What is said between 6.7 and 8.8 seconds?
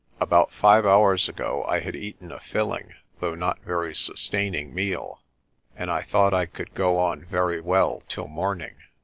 go on very well till morning.